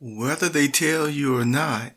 whether 0.00 0.48
they 0.48 0.66
tell 0.66 1.08
you 1.08 1.36
or 1.36 1.44
not, 1.44 1.92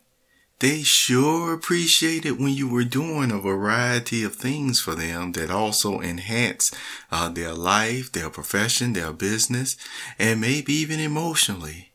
they 0.60 0.82
sure 0.84 1.54
appreciate 1.54 2.26
it 2.26 2.40
when 2.40 2.54
you 2.54 2.70
were 2.70 2.84
doing 2.84 3.32
a 3.32 3.40
variety 3.40 4.24
of 4.24 4.36
things 4.36 4.80
for 4.80 4.96
them 4.96 5.34
that 5.34 5.50
also 5.52 6.00
enhance 6.00 6.72
uh, 7.12 7.28
their 7.30 7.54
life, 7.54 8.12
their 8.12 8.30
profession, 8.30 8.94
their 8.94 9.12
business, 9.12 9.76
and 10.20 10.40
maybe 10.40 10.74
even 10.74 11.00
emotionally. 11.00 11.92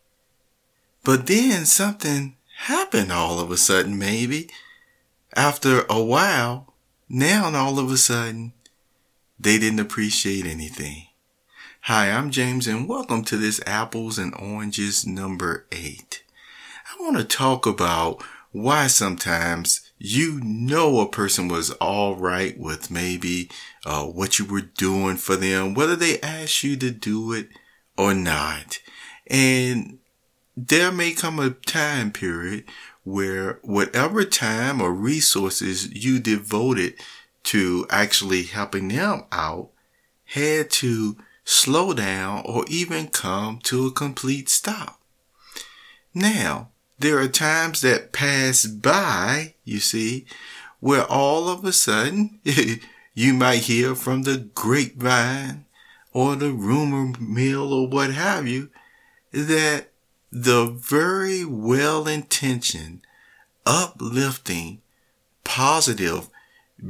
But 1.05 1.27
then 1.27 1.65
something 1.65 2.37
happened 2.59 3.13
all 3.13 3.39
of 3.39 3.51
a 3.51 3.57
sudden, 3.57 3.99
maybe. 3.99 4.51
After 5.35 5.85
a 5.89 6.03
while, 6.03 6.75
now 7.09 7.51
all 7.55 7.79
of 7.79 7.91
a 7.91 7.97
sudden, 7.97 8.53
they 9.39 9.59
didn't 9.59 9.81
appreciate 9.81 10.45
anything. 10.45 11.08
Hi, 11.89 12.11
I'm 12.11 12.31
James 12.31 12.67
and 12.67 12.87
welcome 12.87 13.25
to 13.25 13.39
this 13.39 13.63
Apples 13.67 14.19
and 14.19 14.35
Oranges 14.35 15.07
number 15.07 15.65
eight. 15.73 16.23
I 16.85 17.03
want 17.03 17.17
to 17.17 17.25
talk 17.25 17.65
about 17.65 18.23
why 18.53 18.89
sometimes 18.89 19.91
you 19.97 20.39
know 20.43 21.01
a 21.01 21.09
person 21.09 21.49
was 21.49 21.71
all 21.81 22.15
right 22.15 22.59
with 22.59 22.91
maybe 22.91 23.49
uh, 23.87 24.05
what 24.05 24.39
you 24.39 24.45
were 24.45 24.61
doing 24.61 25.17
for 25.17 25.35
them, 25.35 25.73
whether 25.73 25.97
they 25.97 26.21
asked 26.21 26.63
you 26.63 26.77
to 26.77 26.91
do 26.91 27.33
it 27.33 27.49
or 27.97 28.13
not. 28.13 28.81
And 29.27 29.99
there 30.55 30.93
may 30.93 31.13
come 31.13 31.39
a 31.39 31.53
time 31.53 32.13
period 32.13 32.65
where 33.05 33.61
whatever 33.63 34.27
time 34.27 34.83
or 34.83 34.93
resources 34.93 35.91
you 35.91 36.21
devoted 36.21 36.97
to 37.45 37.87
actually 37.89 38.43
helping 38.43 38.89
them 38.89 39.25
out 39.33 39.71
had 40.27 40.69
to 40.69 41.17
slow 41.51 41.95
down, 41.95 42.43
or 42.45 42.63
even 42.69 43.09
come 43.09 43.59
to 43.59 43.87
a 43.87 43.91
complete 43.91 44.51
stop. 44.51 45.01
Now, 46.13 46.69
there 46.99 47.19
are 47.21 47.29
times 47.29 47.81
that 47.81 48.13
pass 48.13 48.67
by, 48.67 49.55
you 49.65 49.81
see, 49.81 50.27
where 50.81 51.07
all 51.07 51.49
of 51.49 51.65
a 51.65 51.73
sudden 51.73 52.39
you 53.15 53.33
might 53.33 53.61
hear 53.63 53.95
from 53.95 54.25
the 54.25 54.37
grapevine 54.37 55.65
or 56.13 56.37
the 56.37 56.53
rumor 56.53 57.15
mill 57.19 57.73
or 57.73 57.89
what 57.89 58.13
have 58.13 58.47
you 58.47 58.69
that 59.33 59.89
the 60.31 60.67
very 60.67 61.47
well 61.47 62.07
intentioned, 62.07 63.01
uplifting, 63.65 64.83
positive, 65.45 66.29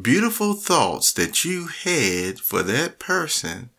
beautiful 0.03 0.55
thoughts 0.55 1.13
that 1.13 1.45
you 1.45 1.69
had 1.69 2.41
for 2.41 2.65
that 2.65 2.99
person 2.99 3.71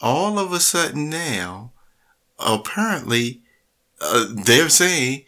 all 0.00 0.38
of 0.38 0.52
a 0.52 0.60
sudden 0.60 1.08
now, 1.10 1.72
apparently, 2.38 3.40
uh, 4.00 4.26
they're 4.30 4.68
saying 4.68 5.24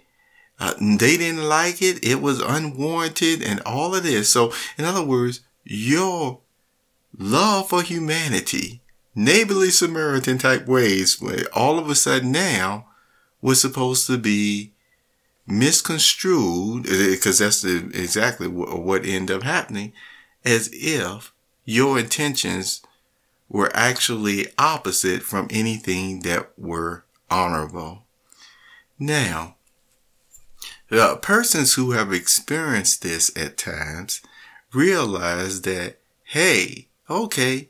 uh, 0.61 0.75
they 0.81 1.17
didn't 1.17 1.49
like 1.49 1.81
it. 1.81 2.05
It 2.05 2.21
was 2.21 2.41
unwarranted 2.41 3.43
and 3.43 3.61
all 3.61 3.95
of 3.95 4.03
this. 4.03 4.31
So, 4.31 4.53
in 4.77 4.85
other 4.85 5.05
words, 5.05 5.41
your 5.65 6.41
love 7.17 7.71
for 7.71 7.83
humanity, 7.83 8.81
neighborly 9.15 9.71
Samaritan 9.71 10.39
type 10.39 10.67
ways, 10.67 11.23
all 11.53 11.79
of 11.79 11.89
a 11.89 11.95
sudden 11.95 12.33
now 12.33 12.87
was 13.41 13.61
supposed 13.61 14.07
to 14.07 14.19
be 14.19 14.73
misconstrued, 15.47 16.83
because 16.83 17.39
that's 17.39 17.63
the, 17.63 17.91
exactly 17.95 18.49
what, 18.49 18.79
what 18.79 19.07
ended 19.07 19.37
up 19.37 19.43
happening, 19.43 19.93
as 20.45 20.69
if 20.73 21.33
your 21.65 21.99
intentions 21.99 22.83
were 23.49 23.71
actually 23.75 24.47
opposite 24.59 25.23
from 25.23 25.49
anything 25.51 26.21
that 26.21 26.51
were 26.59 27.05
honorable. 27.31 28.05
Now, 28.99 29.57
the 30.91 31.19
persons 31.21 31.75
who 31.75 31.93
have 31.93 32.13
experienced 32.13 33.03
this 33.03 33.35
at 33.37 33.57
times 33.57 34.21
realize 34.73 35.63
that, 35.63 35.99
hey, 36.25 36.89
okay, 37.09 37.69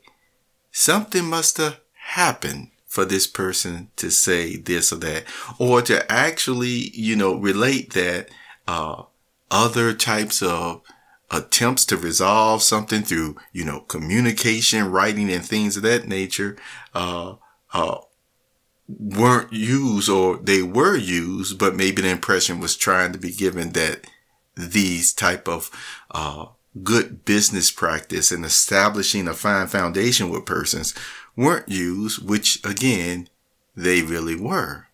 something 0.71 1.25
must 1.25 1.57
have 1.57 1.79
happened 1.93 2.71
for 2.87 3.05
this 3.05 3.27
person 3.27 3.89
to 3.97 4.09
say 4.09 4.55
this 4.55 4.91
or 4.91 4.97
that, 4.97 5.23
or 5.59 5.81
to 5.83 6.11
actually, 6.11 6.89
you 6.93 7.15
know, 7.15 7.35
relate 7.35 7.93
that, 7.93 8.29
uh, 8.67 9.03
other 9.51 9.93
types 9.93 10.41
of 10.41 10.81
attempts 11.31 11.85
to 11.85 11.97
resolve 11.97 12.63
something 12.63 13.03
through, 13.03 13.37
you 13.53 13.63
know, 13.63 13.81
communication, 13.81 14.91
writing 14.91 15.31
and 15.31 15.45
things 15.45 15.77
of 15.77 15.83
that 15.83 16.07
nature, 16.07 16.57
uh, 16.93 17.35
uh, 17.73 17.99
weren't 18.87 19.53
used 19.53 20.09
or 20.09 20.37
they 20.37 20.61
were 20.61 20.95
used, 20.95 21.59
but 21.59 21.75
maybe 21.75 22.01
the 22.01 22.09
impression 22.09 22.59
was 22.59 22.75
trying 22.75 23.11
to 23.11 23.19
be 23.19 23.31
given 23.31 23.71
that 23.71 24.05
these 24.55 25.13
type 25.13 25.47
of, 25.47 25.69
uh, 26.11 26.47
good 26.83 27.25
business 27.25 27.71
practice 27.71 28.31
and 28.31 28.45
establishing 28.45 29.27
a 29.27 29.33
fine 29.33 29.67
foundation 29.67 30.29
with 30.29 30.45
persons 30.45 30.93
weren't 31.35 31.69
used, 31.69 32.27
which 32.27 32.63
again, 32.65 33.27
they 33.75 34.01
really 34.01 34.35
were. 34.35 34.88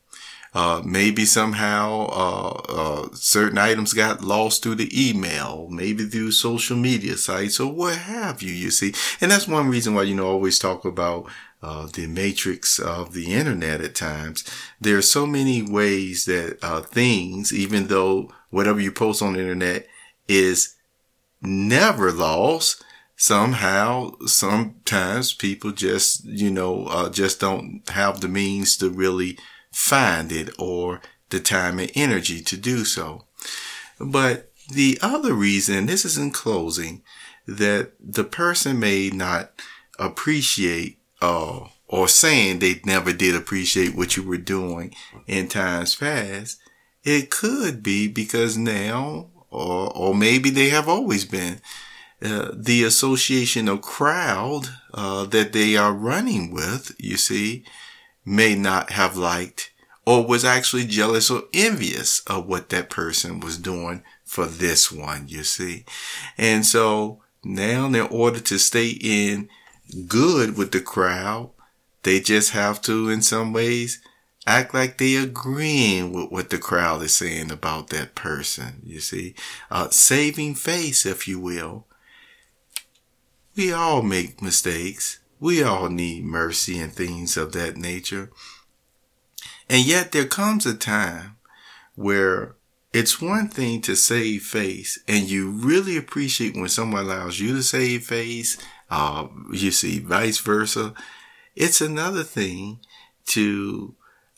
Uh, 0.55 0.81
maybe 0.85 1.25
somehow 1.25 2.07
uh, 2.11 2.61
uh, 2.69 3.07
certain 3.11 3.57
items 3.57 3.91
got 3.91 4.23
lost 4.23 4.63
through 4.63 4.75
the 4.75 5.09
email, 5.09 5.67
maybe 5.69 6.05
through 6.05 6.31
social 6.31 6.77
media 6.77 7.17
sites 7.17 7.59
or 7.59 7.73
what 7.73 7.97
have 7.97 8.41
you. 8.41 8.53
You 8.53 8.71
see, 8.71 8.93
and 9.19 9.29
that's 9.29 9.49
one 9.49 9.67
reason 9.67 9.93
why 9.93 10.03
you 10.03 10.15
know 10.15 10.27
I 10.27 10.31
always 10.31 10.57
talk 10.57 10.85
about 10.85 11.29
uh, 11.61 11.89
the 11.93 12.07
matrix 12.07 12.79
of 12.79 13.11
the 13.11 13.33
internet. 13.33 13.81
At 13.81 13.95
times, 13.95 14.45
there 14.79 14.97
are 14.97 15.01
so 15.01 15.25
many 15.25 15.61
ways 15.61 16.23
that 16.23 16.57
uh, 16.61 16.83
things, 16.83 17.53
even 17.53 17.87
though 17.87 18.31
whatever 18.49 18.79
you 18.79 18.93
post 18.93 19.21
on 19.21 19.33
the 19.33 19.39
internet 19.39 19.87
is 20.29 20.75
never 21.41 22.13
lost 22.13 22.81
somehow 23.17 24.11
sometimes 24.25 25.33
people 25.33 25.71
just 25.71 26.25
you 26.25 26.49
know 26.49 26.85
uh, 26.87 27.09
just 27.09 27.39
don't 27.39 27.81
have 27.89 28.19
the 28.19 28.27
means 28.27 28.75
to 28.75 28.89
really 28.89 29.37
find 29.75 30.31
it 30.31 30.49
or 30.57 31.01
the 31.31 31.39
time 31.39 31.79
and 31.79 31.91
energy 31.95 32.41
to 32.41 32.55
do 32.55 32.85
so. 32.85 33.25
But 33.99 34.49
the 34.71 34.97
other 35.01 35.33
reason, 35.33 35.85
this 35.85 36.05
is 36.05 36.17
in 36.17 36.31
closing, 36.31 37.03
that 37.45 37.91
the 37.99 38.23
person 38.23 38.79
may 38.79 39.09
not 39.09 39.51
appreciate 39.99 40.99
uh, 41.21 41.67
or 41.87 42.07
saying 42.07 42.59
they 42.59 42.79
never 42.85 43.11
did 43.11 43.35
appreciate 43.35 43.95
what 43.95 44.15
you 44.15 44.23
were 44.23 44.37
doing 44.37 44.95
in 45.27 45.49
times 45.49 45.95
past, 45.95 46.57
it 47.03 47.29
could 47.29 47.83
be 47.83 48.07
because 48.07 48.57
now, 48.57 49.27
or, 49.51 49.91
or 49.95 50.15
maybe 50.15 50.49
they 50.49 50.69
have 50.69 50.87
always 50.87 51.25
been, 51.25 51.59
uh, 52.23 52.49
the 52.53 52.83
association 52.83 53.67
of 53.67 53.81
crowd 53.81 54.69
uh, 54.93 55.25
that 55.25 55.51
they 55.51 55.75
are 55.75 55.93
running 55.93 56.51
with, 56.51 56.95
you 56.97 57.17
see, 57.17 57.65
may 58.25 58.55
not 58.55 58.91
have 58.91 59.15
liked 59.15 59.71
or 60.05 60.25
was 60.25 60.45
actually 60.45 60.85
jealous 60.85 61.29
or 61.29 61.43
envious 61.53 62.19
of 62.21 62.47
what 62.47 62.69
that 62.69 62.89
person 62.89 63.39
was 63.39 63.57
doing 63.57 64.03
for 64.23 64.45
this 64.45 64.91
one, 64.91 65.25
you 65.27 65.43
see. 65.43 65.85
And 66.37 66.65
so 66.65 67.21
now 67.43 67.85
in 67.85 67.95
order 67.95 68.39
to 68.39 68.57
stay 68.57 68.89
in 68.89 69.49
good 70.07 70.57
with 70.57 70.71
the 70.71 70.81
crowd, 70.81 71.51
they 72.03 72.19
just 72.19 72.51
have 72.51 72.81
to, 72.83 73.09
in 73.09 73.21
some 73.21 73.51
ways, 73.51 74.01
act 74.45 74.73
like 74.73 74.97
they 74.97 75.15
agreeing 75.15 76.13
with 76.13 76.31
what 76.31 76.49
the 76.51 76.57
crowd 76.59 77.01
is 77.01 77.15
saying 77.15 77.51
about 77.51 77.89
that 77.89 78.13
person. 78.13 78.81
You 78.83 78.99
see, 78.99 79.33
uh, 79.71 79.89
saving 79.89 80.55
face, 80.55 81.05
if 81.05 81.27
you 81.27 81.39
will. 81.39 81.85
We 83.55 83.71
all 83.71 84.01
make 84.01 84.41
mistakes. 84.41 85.19
We 85.39 85.63
all 85.63 85.89
need 85.89 86.23
mercy 86.23 86.79
and 86.79 86.93
things 86.93 87.37
of 87.37 87.51
that 87.53 87.77
nature. 87.77 88.31
And 89.69 89.85
yet 89.85 90.11
there 90.11 90.25
comes 90.25 90.65
a 90.65 90.75
time 90.75 91.37
where 91.95 92.55
it's 92.93 93.21
one 93.21 93.49
thing 93.49 93.81
to 93.81 93.95
save 93.95 94.43
face 94.43 94.99
and 95.07 95.29
you 95.29 95.49
really 95.49 95.97
appreciate 95.97 96.55
when 96.55 96.69
someone 96.69 97.03
allows 97.05 97.39
you 97.39 97.55
to 97.55 97.63
save 97.63 98.05
face. 98.05 98.57
Uh, 98.89 99.27
you 99.51 99.71
see, 99.71 99.99
vice 99.99 100.39
versa. 100.39 100.93
It's 101.55 101.81
another 101.81 102.23
thing 102.23 102.79
to, 103.27 103.95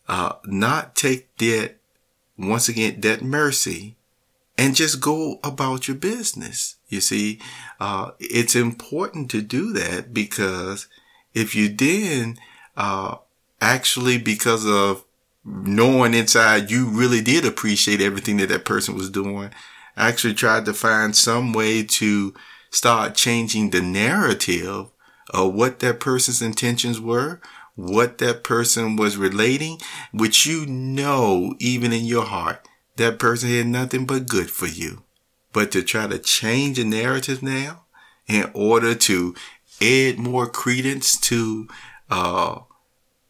uh, 0.08 0.34
not 0.46 0.96
take 0.96 1.36
that, 1.38 1.76
once 2.38 2.70
again, 2.70 3.02
that 3.02 3.22
mercy 3.22 3.97
and 4.58 4.76
just 4.76 5.00
go 5.00 5.40
about 5.44 5.88
your 5.88 5.98
business. 5.98 6.76
You 6.88 7.02
see, 7.02 7.40
uh, 7.80 8.12
it's 8.20 8.56
important 8.56 9.30
to 9.32 9.42
do 9.42 9.74
that 9.74 10.14
because 10.14 10.88
if 11.34 11.56
you 11.56 11.70
then, 11.70 12.38
uh, 12.76 13.18
actually 13.62 14.18
because 14.18 14.66
of 14.66 15.04
knowing 15.44 16.14
inside 16.14 16.70
you 16.70 16.88
really 16.88 17.22
did 17.22 17.46
appreciate 17.46 18.02
everything 18.02 18.38
that 18.38 18.50
that 18.50 18.66
person 18.66 18.96
was 18.96 19.10
doing. 19.10 19.52
Actually 19.96 20.34
tried 20.34 20.66
to 20.66 20.74
find 20.74 21.16
some 21.16 21.54
way 21.54 21.84
to 21.84 22.34
start 22.70 23.16
changing 23.16 23.70
the 23.70 23.82
narrative 23.82 24.88
of 25.32 25.54
what 25.54 25.80
that 25.80 26.00
person's 26.00 26.42
intentions 26.42 27.00
were, 27.00 27.40
what 27.76 28.18
that 28.18 28.44
person 28.44 28.96
was 28.96 29.18
relating, 29.18 29.80
which 30.12 30.46
you 30.46 30.66
know, 30.66 31.54
even 31.60 31.94
in 31.94 32.06
your 32.06 32.26
heart, 32.26 32.68
that 32.98 33.20
person 33.20 33.50
had 33.50 33.68
nothing 33.68 34.06
but 34.06 34.28
good 34.28 34.52
for 34.52 34.68
you. 34.68 35.04
But 35.54 35.72
to 35.72 35.82
try 35.82 36.08
to 36.08 36.20
change 36.20 36.78
the 36.78 36.84
narrative 36.84 37.42
now 37.42 37.86
in 38.28 38.52
order 38.54 38.94
to 38.94 39.36
add 39.82 40.20
more 40.20 40.48
credence 40.48 41.20
to, 41.22 41.68
uh, 42.10 42.60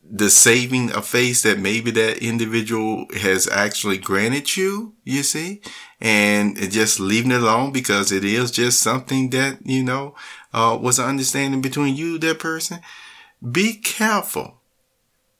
the 0.10 0.30
saving 0.30 0.92
of 0.92 1.06
face 1.06 1.44
that 1.44 1.60
maybe 1.60 1.92
that 1.92 2.20
individual 2.20 3.06
has 3.20 3.48
actually 3.50 3.98
granted 3.98 4.56
you, 4.56 4.94
you 5.04 5.24
see, 5.24 5.62
and 6.00 6.56
just 6.72 7.00
leaving 7.00 7.32
it 7.32 7.42
alone 7.42 7.72
because 7.72 8.12
it 8.12 8.24
is 8.24 8.52
just 8.52 8.80
something 8.80 9.30
that, 9.32 9.60
you 9.66 9.84
know, 9.84 10.16
uh, 10.54 10.78
was 10.82 11.00
an 11.00 11.06
understanding 11.06 11.62
between 11.62 11.96
you, 11.96 12.18
that 12.20 12.40
person. 12.40 12.80
Be 13.52 13.74
careful 13.74 14.62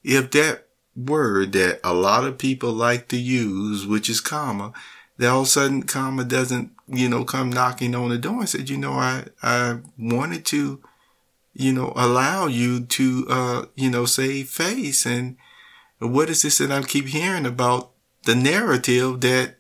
if 0.04 0.32
that 0.32 0.67
word 0.98 1.54
that 1.54 1.80
a 1.84 1.94
lot 1.94 2.26
of 2.26 2.38
people 2.38 2.72
like 2.72 3.08
to 3.10 3.18
use, 3.18 3.86
which 3.86 4.10
is 4.10 4.20
karma, 4.20 4.74
that 5.18 5.30
all 5.30 5.42
of 5.42 5.48
a 5.48 5.50
sudden 5.50 5.84
karma 5.84 6.24
doesn't, 6.24 6.72
you 6.88 7.08
know, 7.08 7.24
come 7.24 7.52
knocking 7.52 7.96
on 7.96 8.10
the 8.10 8.18
door 8.18 8.40
and 8.40 8.50
said, 8.50 8.70
you 8.70 8.78
know, 8.78 8.94
I, 8.94 9.26
I 9.44 9.80
wanted 9.98 10.46
to, 10.48 10.82
you 11.54 11.74
know, 11.74 11.94
allow 11.96 12.48
you 12.48 12.82
to, 12.82 13.26
uh, 13.30 13.66
you 13.76 13.90
know, 13.90 14.06
save 14.06 14.50
face. 14.50 15.06
And 15.06 15.38
what 16.00 16.30
is 16.30 16.42
this 16.42 16.58
that 16.60 16.72
I 16.72 16.82
keep 16.82 17.08
hearing 17.08 17.46
about 17.46 17.92
the 18.24 18.36
narrative 18.36 19.22
that 19.22 19.56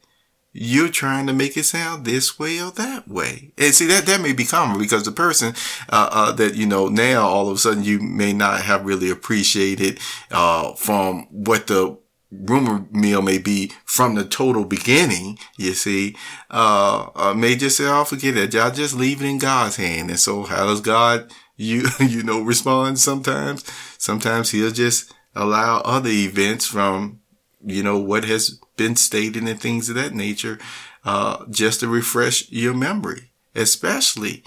you're 0.59 0.89
trying 0.89 1.27
to 1.27 1.33
make 1.33 1.56
it 1.56 1.65
sound 1.65 2.04
this 2.04 2.39
way 2.39 2.59
or 2.59 2.71
that 2.71 3.07
way. 3.07 3.51
And 3.59 3.75
see 3.75 3.86
that 3.88 4.07
that 4.07 4.21
may 4.21 4.33
be 4.33 4.44
common 4.44 4.80
because 4.80 5.04
the 5.04 5.12
person 5.12 5.54
uh, 5.89 6.09
uh, 6.12 6.31
that 6.33 6.56
you 6.56 6.65
know 6.65 6.88
now 6.88 7.27
all 7.27 7.48
of 7.48 7.56
a 7.56 7.59
sudden 7.59 7.83
you 7.83 8.00
may 8.00 8.33
not 8.33 8.62
have 8.62 8.86
really 8.86 9.12
appreciated 9.12 10.00
uh, 10.31 10.74
from 10.74 11.27
what 11.30 11.68
the 11.68 11.98
rumor 12.31 12.86
mill 12.92 13.21
may 13.21 13.38
be 13.38 13.71
from 13.86 14.15
the 14.15 14.25
total 14.25 14.65
beginning. 14.65 15.38
You 15.57 15.74
see, 15.74 16.15
uh, 16.50 17.09
uh, 17.15 17.33
may 17.36 17.56
just 17.56 17.77
say, 17.77 17.86
"I'll 17.86 18.01
oh, 18.01 18.06
forget 18.06 18.33
that. 18.33 18.54
Y'all 18.54 18.71
just 18.71 18.95
leave 18.95 19.21
it 19.21 19.27
in 19.27 19.38
God's 19.38 19.75
hand." 19.75 20.09
And 20.09 20.19
so, 20.19 20.44
how 20.44 20.65
does 20.65 20.81
God 20.81 21.31
you 21.56 21.86
you 22.00 22.24
know 22.24 22.42
respond? 22.42 23.00
Sometimes, 23.00 23.63
sometimes 24.00 24.50
He'll 24.50 24.71
just 24.71 25.13
allow 25.36 25.81
other 25.81 26.09
events 26.09 26.65
from 26.65 27.19
you 27.63 27.83
know 27.83 28.00
what 28.00 28.24
has 28.24 28.59
been 28.77 28.95
stated 28.95 29.44
and 29.44 29.59
things 29.59 29.89
of 29.89 29.95
that 29.95 30.13
nature, 30.13 30.59
uh, 31.03 31.45
just 31.50 31.81
to 31.81 31.88
refresh 31.88 32.50
your 32.50 32.74
memory. 32.74 33.31
Especially, 33.56 34.44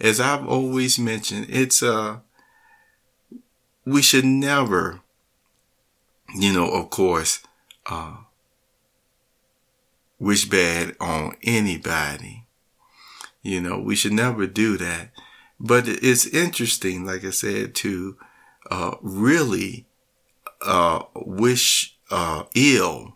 as 0.00 0.18
I've 0.18 0.46
always 0.46 0.98
mentioned, 0.98 1.46
it's, 1.50 1.82
uh, 1.82 2.18
we 3.84 4.02
should 4.02 4.24
never, 4.24 5.00
you 6.34 6.52
know, 6.52 6.70
of 6.70 6.90
course, 6.90 7.42
uh, 7.84 8.16
wish 10.18 10.46
bad 10.48 10.96
on 10.98 11.36
anybody. 11.42 12.46
You 13.42 13.60
know, 13.60 13.78
we 13.78 13.94
should 13.94 14.14
never 14.14 14.46
do 14.46 14.76
that. 14.78 15.10
But 15.60 15.86
it's 15.86 16.26
interesting, 16.26 17.04
like 17.04 17.24
I 17.24 17.30
said, 17.30 17.74
to, 17.76 18.16
uh, 18.70 18.96
really, 19.02 19.86
uh, 20.62 21.02
wish, 21.14 21.96
uh, 22.10 22.44
ill 22.54 23.15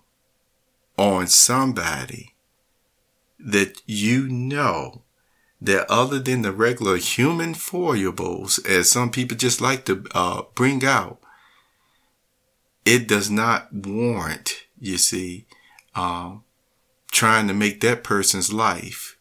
on 1.00 1.26
somebody 1.26 2.34
that 3.38 3.80
you 3.86 4.28
know 4.28 5.00
that 5.58 5.90
other 5.90 6.18
than 6.18 6.42
the 6.42 6.52
regular 6.52 6.98
human 6.98 7.54
foibles, 7.54 8.58
as 8.66 8.90
some 8.90 9.10
people 9.10 9.34
just 9.34 9.62
like 9.62 9.86
to 9.86 10.04
uh, 10.14 10.42
bring 10.54 10.84
out, 10.84 11.18
it 12.84 13.08
does 13.08 13.30
not 13.30 13.72
warrant, 13.72 14.66
you 14.78 14.98
see, 14.98 15.46
um, 15.94 16.44
trying 17.10 17.48
to 17.48 17.54
make 17.54 17.80
that 17.80 18.04
person's 18.04 18.52
life 18.52 19.16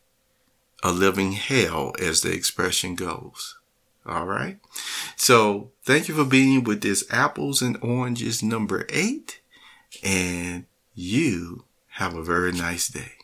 a 0.83 0.91
living 0.91 1.31
hell, 1.31 1.93
as 2.01 2.21
the 2.21 2.33
expression 2.33 2.93
goes. 2.93 3.57
All 4.05 4.25
right. 4.25 4.59
So 5.15 5.71
thank 5.85 6.09
you 6.09 6.15
for 6.15 6.25
being 6.25 6.65
with 6.65 6.81
this 6.81 7.05
apples 7.09 7.61
and 7.61 7.77
oranges 7.81 8.43
number 8.43 8.85
eight. 8.89 9.39
And 10.03 10.65
you 10.93 11.65
have 11.99 12.15
a 12.15 12.23
very 12.23 12.53
nice 12.53 12.87
day. 12.87 13.18